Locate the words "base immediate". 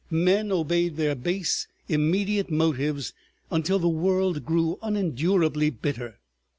1.13-2.49